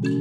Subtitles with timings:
[0.00, 0.14] Yo,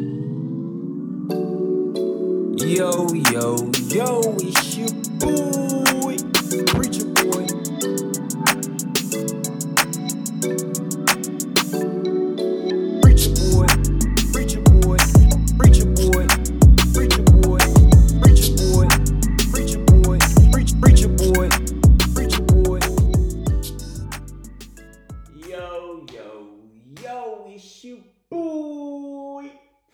[2.65, 3.55] yo,
[3.89, 6.17] yo, it's your boy,
[6.65, 7.45] Preacher Boy.
[13.03, 13.67] Preacher Boy,
[14.33, 14.97] Preacher Boy,
[15.59, 16.25] Preacher Boy,
[16.93, 17.61] Preacher Boy,
[18.23, 18.87] Preacher Boy,
[19.51, 20.17] Preacher Boy,
[20.81, 21.49] Preacher Boy,
[22.15, 22.79] Preacher Boy.
[25.47, 26.29] Yo, yo,
[27.03, 27.99] yo, it's your
[28.31, 28.66] boy,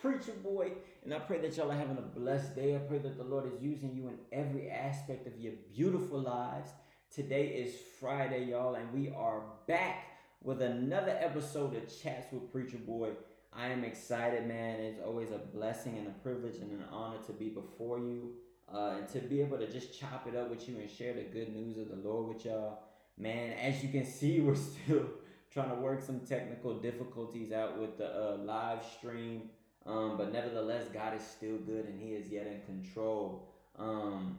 [0.03, 0.73] Preacher Boy.
[1.05, 2.75] And I pray that y'all are having a blessed day.
[2.75, 6.71] I pray that the Lord is using you in every aspect of your beautiful lives.
[7.09, 10.07] Today is Friday, y'all, and we are back
[10.43, 13.11] with another episode of Chats with Preacher Boy.
[13.53, 14.81] I am excited, man.
[14.81, 18.31] It's always a blessing and a privilege and an honor to be before you
[18.73, 21.21] uh, and to be able to just chop it up with you and share the
[21.21, 22.79] good news of the Lord with y'all.
[23.17, 25.05] Man, as you can see, we're still
[25.49, 29.43] trying to work some technical difficulties out with the uh, live stream.
[29.85, 33.49] Um, but nevertheless, God is still good and He is yet in control.
[33.77, 34.37] Um,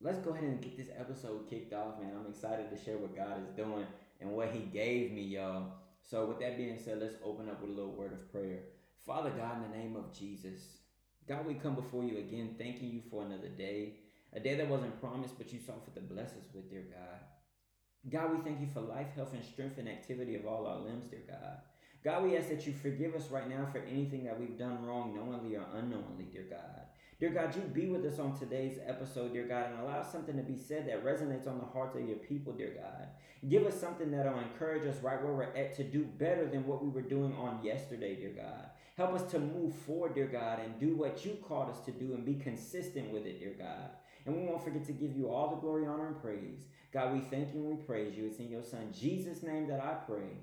[0.00, 2.12] let's go ahead and get this episode kicked off, man.
[2.18, 3.86] I'm excited to share what God is doing
[4.20, 5.72] and what He gave me, y'all.
[6.08, 8.60] So, with that being said, let's open up with a little word of prayer.
[9.04, 10.60] Father God, in the name of Jesus,
[11.28, 13.94] God, we come before you again, thanking you for another day,
[14.32, 17.20] a day that wasn't promised, but you saw fit to bless us with, dear God.
[18.08, 21.06] God, we thank you for life, health, and strength and activity of all our limbs,
[21.10, 21.58] dear God.
[22.06, 25.12] God, we ask that you forgive us right now for anything that we've done wrong,
[25.12, 26.82] knowingly or unknowingly, dear God.
[27.18, 30.42] Dear God, you be with us on today's episode, dear God, and allow something to
[30.44, 33.08] be said that resonates on the hearts of your people, dear God.
[33.48, 36.80] Give us something that'll encourage us right where we're at to do better than what
[36.80, 38.70] we were doing on yesterday, dear God.
[38.96, 42.14] Help us to move forward, dear God, and do what you called us to do
[42.14, 43.90] and be consistent with it, dear God.
[44.26, 46.66] And we won't forget to give you all the glory, honor, and praise.
[46.92, 48.26] God, we thank you and we praise you.
[48.26, 50.38] It's in your Son, Jesus' name, that I pray.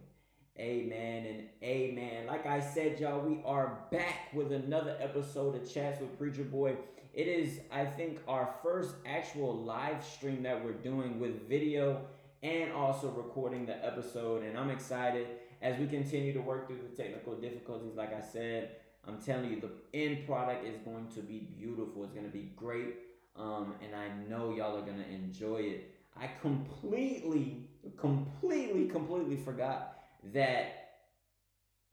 [0.59, 2.27] Amen and amen.
[2.27, 6.75] Like I said, y'all, we are back with another episode of Chats with Preacher Boy.
[7.11, 12.01] It is, I think, our first actual live stream that we're doing with video
[12.43, 14.43] and also recording the episode.
[14.43, 15.25] And I'm excited
[15.63, 17.95] as we continue to work through the technical difficulties.
[17.95, 18.75] Like I said,
[19.07, 22.03] I'm telling you, the end product is going to be beautiful.
[22.03, 22.93] It's going to be great.
[23.35, 25.95] Um, and I know y'all are going to enjoy it.
[26.15, 30.02] I completely, completely, completely forgot
[30.33, 30.83] that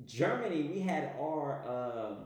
[0.05, 2.17] Germany, we had our um,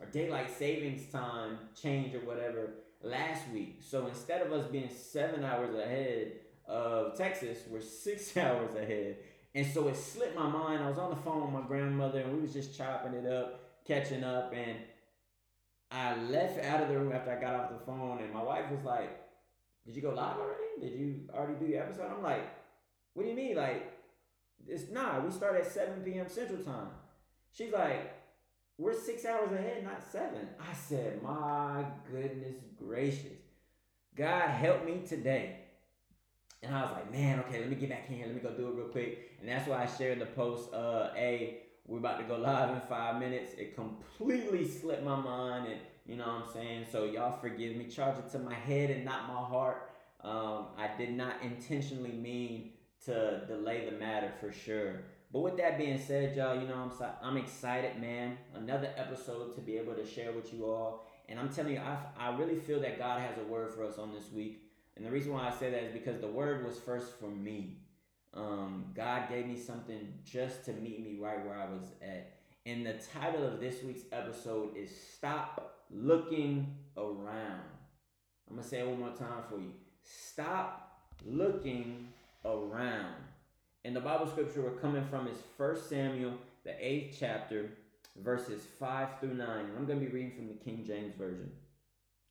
[0.00, 3.80] our daylight savings time change or whatever last week.
[3.82, 6.32] So instead of us being seven hours ahead
[6.66, 9.16] of Texas, we're six hours ahead.
[9.54, 10.82] And so it slipped my mind.
[10.82, 13.60] I was on the phone with my grandmother and we was just chopping it up,
[13.86, 14.78] catching up, and
[15.90, 18.70] I left out of the room after I got off the phone, and my wife
[18.70, 19.10] was like,
[19.84, 20.80] "Did you go live already?
[20.80, 22.48] Did you already do your episode?" I'm like,
[23.12, 23.56] "What do you mean?
[23.56, 23.91] Like,
[24.68, 26.28] it's nah, we start at 7 p.m.
[26.28, 26.88] Central Time.
[27.52, 28.14] She's like,
[28.78, 30.48] we're six hours ahead, not seven.
[30.58, 33.38] I said, my goodness gracious.
[34.16, 35.58] God help me today.
[36.62, 38.26] And I was like, man, okay, let me get back in here.
[38.26, 39.30] Let me go do it real quick.
[39.40, 42.80] And that's why I shared the post, uh, A, we're about to go live in
[42.82, 43.52] five minutes.
[43.58, 45.66] It completely slipped my mind.
[45.66, 46.86] And you know what I'm saying?
[46.90, 47.86] So y'all forgive me.
[47.86, 49.90] Charge it to my head and not my heart.
[50.20, 52.72] Um, I did not intentionally mean
[53.06, 55.02] to delay the matter for sure.
[55.32, 58.36] But with that being said, y'all, you know I'm I'm excited, man.
[58.54, 61.96] Another episode to be able to share with you all, and I'm telling you, I
[62.18, 64.62] I really feel that God has a word for us on this week.
[64.96, 67.78] And the reason why I say that is because the word was first for me.
[68.34, 72.38] Um, God gave me something just to meet me right where I was at.
[72.64, 77.72] And the title of this week's episode is Stop Looking Around.
[78.48, 79.72] I'm going to say it one more time for you.
[80.02, 82.08] Stop looking
[82.44, 83.14] around.
[83.84, 87.70] And the Bible scripture we're coming from is 1 Samuel, the 8th chapter,
[88.22, 89.46] verses 5 through 9.
[89.48, 91.50] I'm going to be reading from the King James Version.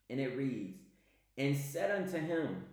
[0.10, 0.80] And it reads,
[1.38, 2.64] And said unto him,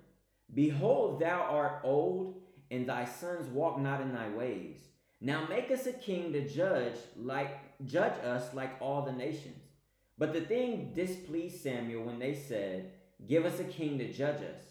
[0.55, 2.41] Behold, thou art old,
[2.71, 4.77] and thy sons walk not in thy ways.
[5.21, 9.63] Now make us a king to judge like judge us like all the nations.
[10.17, 12.93] But the thing displeased Samuel when they said,
[13.27, 14.63] Give us a king to judge us.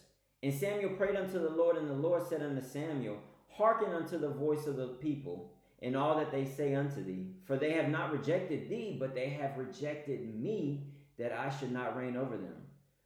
[0.44, 3.18] And Samuel prayed unto the Lord, and the Lord said unto Samuel,
[3.50, 7.32] Hearken unto the voice of the people, and all that they say unto thee.
[7.46, 10.88] For they have not rejected thee, but they have rejected me,
[11.18, 12.54] that I should not reign over them.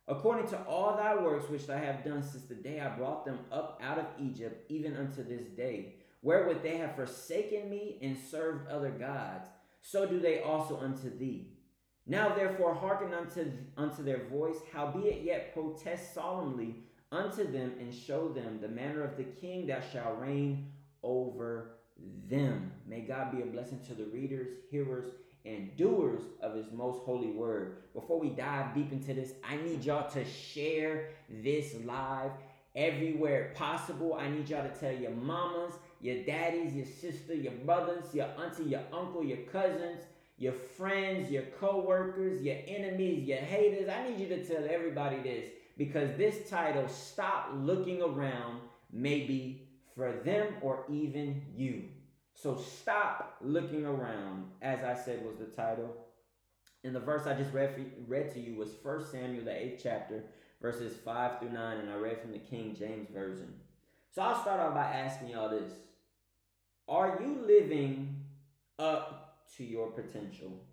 [0.07, 3.39] According to all thy works which I have done since the day I brought them
[3.50, 8.68] up out of Egypt, even unto this day, wherewith they have forsaken me and served
[8.68, 9.48] other gods,
[9.81, 11.54] so do they also unto thee.
[12.06, 18.29] Now therefore hearken unto, unto their voice, howbeit yet protest solemnly unto them and show
[18.29, 20.71] them the manner of the king that shall reign
[21.03, 21.77] over
[22.29, 22.71] them.
[22.87, 25.11] May God be a blessing to the readers, hearers,
[25.45, 27.77] and doers of his most holy word.
[27.93, 32.31] Before we dive deep into this, I need y'all to share this live
[32.75, 34.13] everywhere possible.
[34.13, 38.63] I need y'all to tell your mamas, your daddies, your sister, your brothers, your auntie,
[38.63, 40.01] your uncle, your cousins,
[40.41, 43.88] your friends, your co-workers, your enemies, your haters.
[43.88, 45.45] I need you to tell everybody this
[45.77, 48.61] because this title, Stop Looking Around,
[48.91, 51.83] may be for them or even you.
[52.33, 55.95] So stop looking around, as I said was the title.
[56.83, 60.23] And the verse I just read, read to you was 1 Samuel, the 8th chapter,
[60.59, 63.53] verses 5 through 9, and I read from the King James Version.
[64.09, 65.69] So I'll start off by asking y'all this
[66.87, 68.15] Are you living
[68.79, 69.20] up
[69.57, 70.63] to your potential?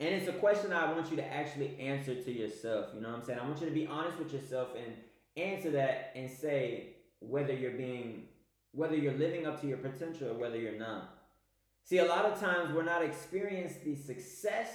[0.00, 2.86] And it's a question I want you to actually answer to yourself.
[2.94, 3.38] You know what I'm saying?
[3.38, 4.94] I want you to be honest with yourself and
[5.36, 8.24] answer that and say whether you're being
[8.72, 11.14] whether you're living up to your potential or whether you're not.
[11.84, 14.68] See, a lot of times we're not experiencing the success,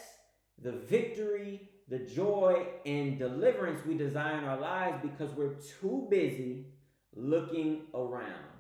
[0.62, 6.68] the victory, the joy, and deliverance we desire in our lives because we're too busy
[7.15, 8.56] looking around.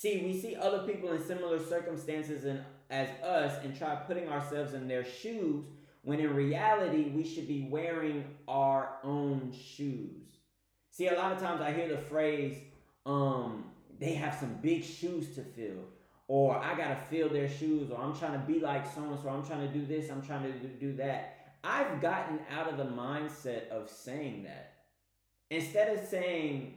[0.00, 4.72] See, we see other people in similar circumstances and as us and try putting ourselves
[4.72, 5.64] in their shoes
[6.02, 10.22] when in reality we should be wearing our own shoes.
[10.92, 12.58] See, a lot of times I hear the phrase,
[13.06, 13.64] um,
[13.98, 15.82] they have some big shoes to fill
[16.28, 19.30] or I gotta fill their shoes, or I'm trying to be like so and so,
[19.30, 21.56] I'm trying to do this, I'm trying to do that.
[21.64, 24.74] I've gotten out of the mindset of saying that.
[25.50, 26.74] Instead of saying,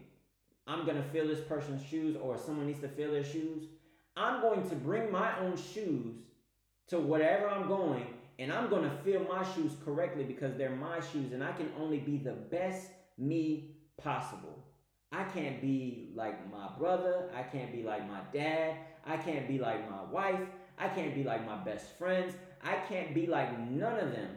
[0.71, 3.65] I'm gonna fill this person's shoes, or someone needs to fill their shoes,
[4.15, 6.15] I'm going to bring my own shoes
[6.87, 8.05] to whatever I'm going,
[8.39, 11.99] and I'm gonna fill my shoes correctly because they're my shoes, and I can only
[11.99, 14.63] be the best me possible.
[15.11, 17.29] I can't be like my brother.
[17.35, 18.77] I can't be like my dad.
[19.05, 20.39] I can't be like my wife.
[20.77, 22.33] I can't be like my best friends.
[22.63, 24.29] I can't be like none of them.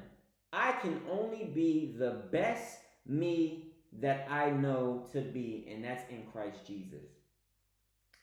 [0.53, 3.64] I can only be the best me
[4.01, 7.05] that I know to be, and that's in Christ Jesus.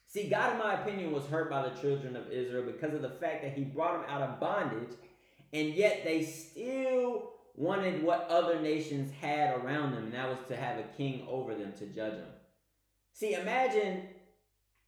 [0.06, 3.10] See, God, in my opinion, was hurt by the children of Israel because of the
[3.10, 4.94] fact that He brought them out of bondage,
[5.52, 10.56] and yet they still wanted what other nations had around them, and that was to
[10.56, 12.28] have a king over them to judge them.
[13.12, 14.02] See, imagine,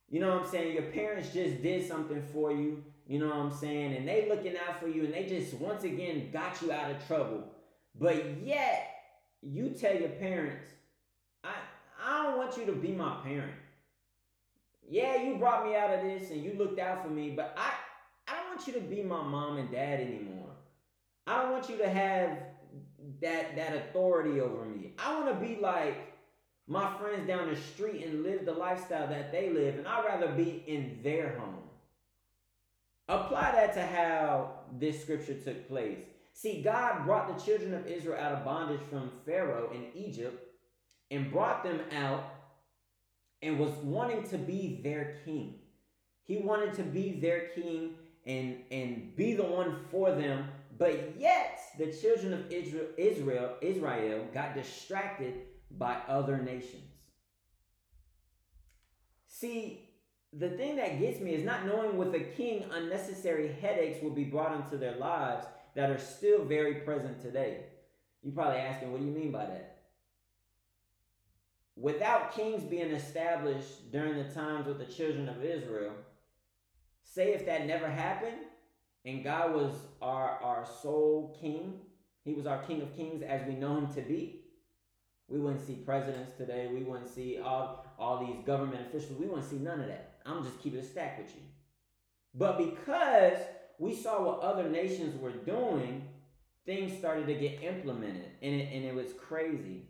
[0.08, 3.36] you know what I'm saying, your parents just did something for you, you know what
[3.36, 6.72] I'm saying, and they looking out for you and they just once again got you
[6.72, 7.44] out of trouble.
[7.98, 8.93] But yet,
[9.44, 10.66] you tell your parents,
[11.42, 11.52] I
[12.02, 13.54] I don't want you to be my parent.
[14.88, 17.72] Yeah, you brought me out of this and you looked out for me, but I
[18.28, 20.50] I don't want you to be my mom and dad anymore.
[21.26, 22.38] I don't want you to have
[23.20, 24.92] that that authority over me.
[24.98, 26.12] I want to be like
[26.66, 30.28] my friends down the street and live the lifestyle that they live, and I'd rather
[30.32, 31.58] be in their home.
[33.08, 35.98] Apply that to how this scripture took place.
[36.36, 40.44] See, God brought the children of Israel out of bondage from Pharaoh in Egypt
[41.10, 42.24] and brought them out
[43.40, 45.60] and was wanting to be their king.
[46.24, 47.94] He wanted to be their king
[48.26, 50.48] and, and be the one for them.
[50.76, 55.34] But yet the children of Israel, Israel, Israel got distracted
[55.70, 56.90] by other nations.
[59.28, 59.88] See,
[60.32, 64.24] the thing that gets me is not knowing with a king unnecessary headaches will be
[64.24, 67.64] brought into their lives that are still very present today.
[68.22, 69.82] You're probably asking, what do you mean by that?
[71.76, 75.92] Without kings being established during the times with the children of Israel,
[77.02, 78.38] say if that never happened
[79.04, 81.80] and God was our, our sole king,
[82.24, 84.44] he was our king of kings as we know him to be,
[85.28, 86.68] we wouldn't see presidents today.
[86.72, 89.18] We wouldn't see all, all these government officials.
[89.18, 90.18] We wouldn't see none of that.
[90.26, 91.42] I'm just keeping a stack with you.
[92.34, 93.38] But because
[93.78, 96.08] we saw what other nations were doing,
[96.66, 98.30] things started to get implemented.
[98.42, 99.88] And it, and it was crazy.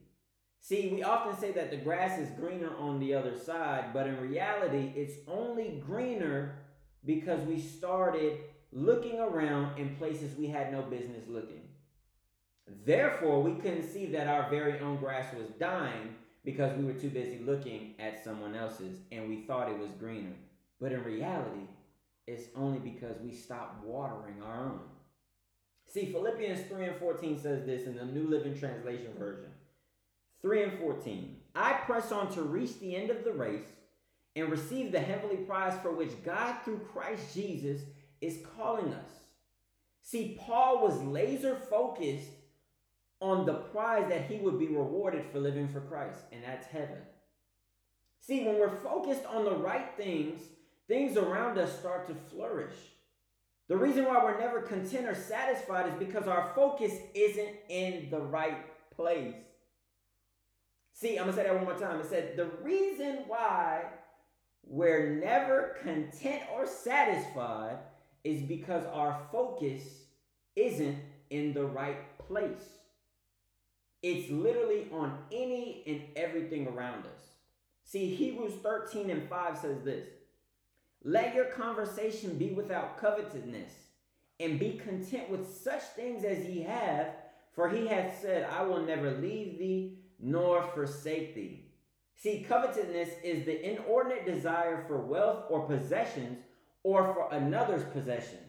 [0.61, 4.19] See, we often say that the grass is greener on the other side, but in
[4.19, 6.57] reality, it's only greener
[7.05, 8.39] because we started
[8.73, 11.69] looking around in places we had no business looking.
[12.87, 16.15] Therefore, we couldn't see that our very own grass was dying
[16.45, 20.35] because we were too busy looking at someone else's and we thought it was greener.
[20.81, 21.69] But in reality,
[22.27, 24.81] it's only because we stop watering our own.
[25.87, 29.51] See, Philippians 3 and 14 says this in the New Living Translation version
[30.43, 31.37] 3 and 14.
[31.55, 33.69] I press on to reach the end of the race
[34.37, 37.83] and receive the heavenly prize for which God, through Christ Jesus,
[38.21, 39.11] is calling us.
[40.03, 42.31] See, Paul was laser focused
[43.21, 46.99] on the prize that he would be rewarded for living for Christ, and that's heaven.
[48.21, 50.41] See, when we're focused on the right things,
[50.89, 52.75] things around us start to flourish.
[53.69, 58.21] The reason why we're never content or satisfied is because our focus isn't in the
[58.21, 59.35] right place.
[60.93, 61.99] See, I'm to say that one more time.
[62.01, 63.85] It said, the reason why
[64.67, 67.79] we're never content or satisfied
[68.23, 69.83] is because our focus
[70.57, 70.99] isn't
[71.31, 72.69] in the right place.
[74.03, 77.23] It's literally on any and everything around us.
[77.85, 80.07] See, Hebrews 13 and 5 says this
[81.05, 83.73] Let your conversation be without covetousness,
[84.41, 87.09] and be content with such things as ye have,
[87.55, 91.67] for he hath said, I will never leave thee nor forsake thee.
[92.17, 96.39] See, covetousness is the inordinate desire for wealth or possessions
[96.83, 98.41] or for another's possessions.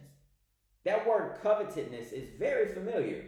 [0.86, 3.26] That word covetousness is very familiar.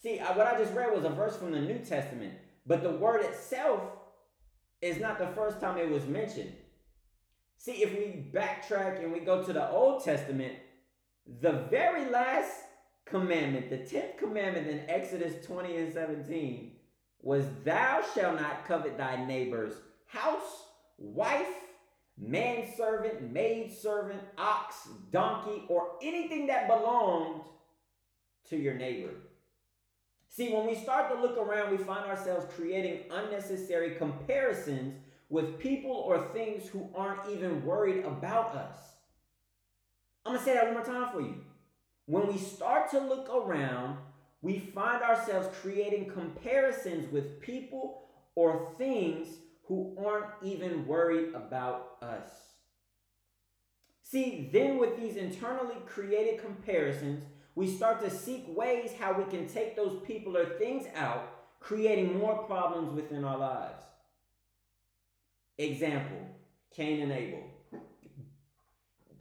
[0.00, 2.34] See, what I just read was a verse from the New Testament,
[2.66, 3.80] but the word itself
[4.80, 6.52] is not the first time it was mentioned.
[7.60, 10.54] See, if we backtrack and we go to the Old Testament,
[11.42, 12.54] the very last
[13.04, 16.72] commandment, the 10th commandment in Exodus 20 and 17,
[17.20, 19.74] was Thou shalt not covet thy neighbor's
[20.06, 21.52] house, wife,
[22.16, 27.42] manservant, maidservant, ox, donkey, or anything that belonged
[28.48, 29.12] to your neighbor.
[30.30, 34.94] See, when we start to look around, we find ourselves creating unnecessary comparisons
[35.30, 38.76] with people or things who aren't even worried about us.
[40.26, 41.36] I'm going to say that one more time for you.
[42.06, 43.98] When we start to look around,
[44.42, 49.28] we find ourselves creating comparisons with people or things
[49.66, 52.28] who aren't even worried about us.
[54.02, 57.22] See, then with these internally created comparisons,
[57.54, 62.18] we start to seek ways how we can take those people or things out, creating
[62.18, 63.82] more problems within our lives.
[65.64, 66.18] Example
[66.74, 67.42] Cain and Abel.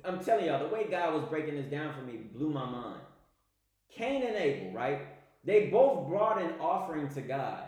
[0.05, 3.01] I'm telling y'all, the way God was breaking this down for me blew my mind.
[3.91, 5.01] Cain and Abel, right?
[5.43, 7.63] They both brought an offering to God.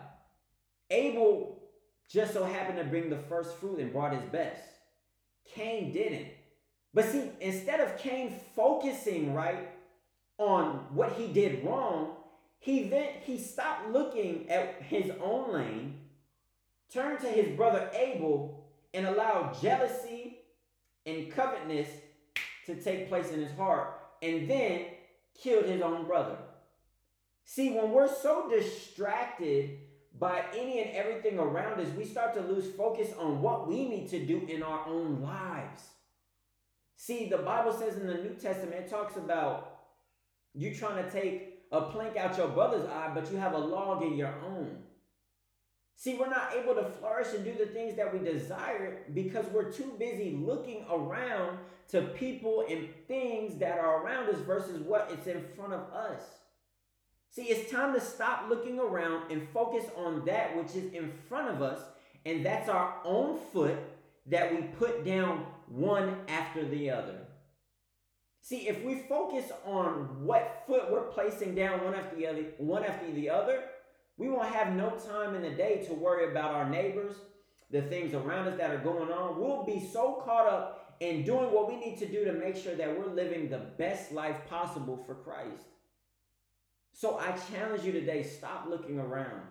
[0.90, 1.62] Abel
[2.08, 4.62] just so happened to bring the first fruit and brought his best.
[5.54, 6.28] Cain didn't.
[6.94, 9.68] But see, instead of Cain focusing, right,
[10.38, 12.16] on what he did wrong,
[12.58, 16.00] he then he stopped looking at his own lane,
[16.92, 18.61] turned to his brother Abel,
[18.94, 20.38] and allow jealousy
[21.06, 21.88] and covetousness
[22.66, 23.88] to take place in his heart,
[24.22, 24.86] and then
[25.40, 26.36] killed his own brother.
[27.44, 29.78] See, when we're so distracted
[30.18, 34.08] by any and everything around us, we start to lose focus on what we need
[34.10, 35.82] to do in our own lives.
[36.96, 39.80] See, the Bible says in the New Testament, it talks about
[40.54, 44.02] you trying to take a plank out your brother's eye, but you have a log
[44.02, 44.78] in your own.
[46.02, 49.70] See, we're not able to flourish and do the things that we desire because we're
[49.70, 51.58] too busy looking around
[51.90, 56.22] to people and things that are around us versus what is in front of us.
[57.30, 61.50] See, it's time to stop looking around and focus on that which is in front
[61.50, 61.78] of us,
[62.26, 63.76] and that's our own foot
[64.26, 67.20] that we put down one after the other.
[68.40, 72.82] See, if we focus on what foot we're placing down one after the other, one
[72.82, 73.62] after the other,
[74.16, 77.14] we won't have no time in the day to worry about our neighbors,
[77.70, 79.40] the things around us that are going on.
[79.40, 82.74] We'll be so caught up in doing what we need to do to make sure
[82.76, 85.66] that we're living the best life possible for Christ.
[86.92, 89.42] So I challenge you today stop looking around.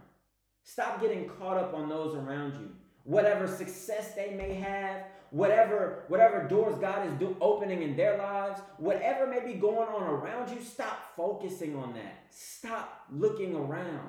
[0.64, 2.70] Stop getting caught up on those around you.
[3.04, 8.62] Whatever success they may have, whatever whatever doors God is do, opening in their lives,
[8.78, 12.28] whatever may be going on around you, stop focusing on that.
[12.30, 14.08] Stop looking around.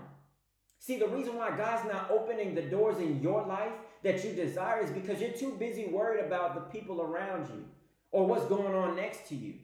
[0.82, 3.70] See, the reason why God's not opening the doors in your life
[4.02, 7.64] that you desire is because you're too busy worried about the people around you
[8.10, 9.54] or what's going on next to you.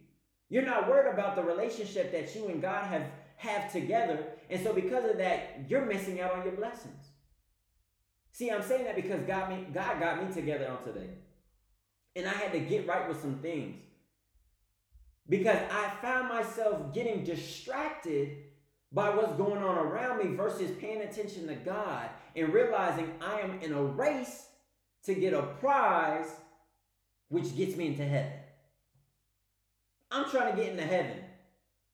[0.48, 3.02] You're not worried about the relationship that you and God have
[3.34, 4.26] have together.
[4.48, 7.04] And so because of that, you're missing out on your blessings.
[8.30, 11.10] See, I'm saying that because God, me, God got me together on today.
[12.14, 13.76] And I had to get right with some things.
[15.28, 18.36] Because I found myself getting distracted
[18.92, 23.60] by what's going on around me versus paying attention to God and realizing I am
[23.60, 24.46] in a race
[25.04, 26.30] to get a prize
[27.28, 28.32] which gets me into heaven.
[30.10, 31.16] I'm trying to get into heaven.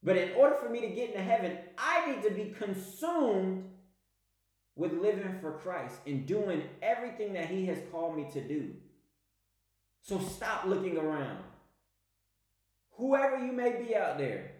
[0.03, 3.65] But in order for me to get into heaven, I need to be consumed
[4.77, 8.75] with living for Christ and doing everything that He has called me to do.
[10.03, 11.39] So stop looking around.
[12.93, 14.53] Whoever you may be out there,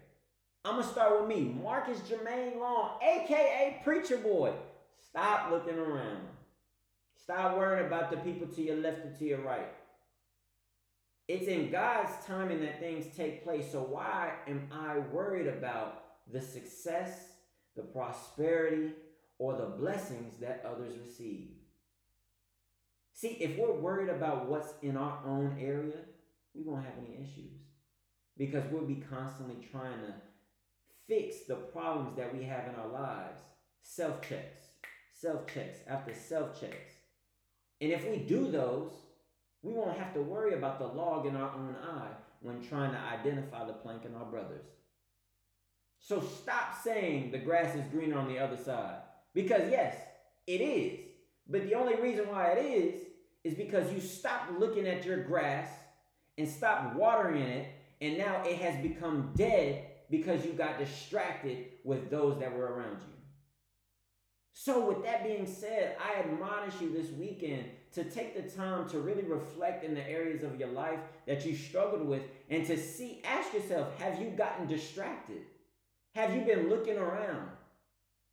[0.65, 4.51] I'm to start with me, Marcus Jermaine Long, aka Preacher Boy.
[4.97, 6.23] Stop looking around.
[7.15, 9.71] Stop worrying about the people to your left and to your right.
[11.27, 13.71] It's in God's timing that things take place.
[13.71, 16.03] So why am I worried about
[16.33, 17.11] the success,
[17.75, 18.93] the prosperity,
[19.37, 21.49] or the blessings that others receive?
[23.13, 25.93] See, if we're worried about what's in our own area,
[26.55, 27.53] we won't have any issues
[28.35, 30.13] because we'll be constantly trying to
[31.07, 33.39] fix the problems that we have in our lives.
[33.81, 34.61] Self checks,
[35.13, 36.93] self checks after self checks.
[37.81, 38.91] And if we do those,
[39.61, 42.99] we won't have to worry about the log in our own eye when trying to
[42.99, 44.65] identify the plank in our brother's.
[45.99, 48.99] So stop saying the grass is greener on the other side.
[49.33, 49.95] Because yes,
[50.45, 50.99] it is.
[51.47, 53.01] But the only reason why it is
[53.43, 55.69] is because you stopped looking at your grass
[56.37, 57.67] and stopped watering it,
[58.01, 62.99] and now it has become dead because you got distracted with those that were around
[63.01, 63.15] you.
[64.57, 68.99] So, with that being said, I admonish you this weekend to take the time to
[68.99, 73.21] really reflect in the areas of your life that you struggled with and to see,
[73.25, 75.41] ask yourself, have you gotten distracted?
[76.15, 77.49] Have you been looking around?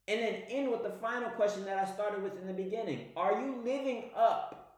[0.07, 3.09] And then end with the final question that I started with in the beginning.
[3.15, 4.77] Are you living up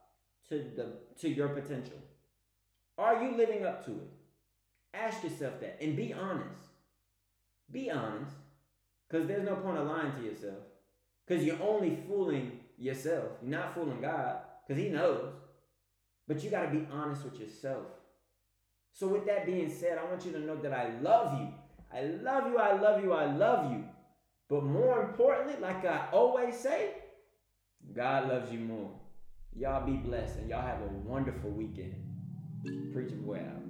[0.50, 1.98] to the to your potential?
[2.98, 4.12] Are you living up to it?
[4.94, 6.75] Ask yourself that and be honest.
[7.72, 8.32] Be honest.
[9.08, 10.64] Because there's no point of lying to yourself.
[11.26, 13.32] Because you're only fooling yourself.
[13.42, 15.34] You're not fooling God because He knows.
[16.28, 17.86] But you got to be honest with yourself.
[18.94, 21.50] So, with that being said, I want you to know that I love you.
[21.94, 22.58] I love you.
[22.58, 23.14] I love you.
[23.14, 23.84] I love you.
[24.50, 26.92] But more importantly, like I always say,
[27.94, 28.92] God loves you more.
[29.58, 31.96] Y'all be blessed and y'all have a wonderful weekend.
[32.94, 33.65] Preacher boy out.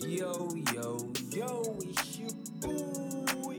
[0.00, 3.58] Yo, yo, yo, it's your boy.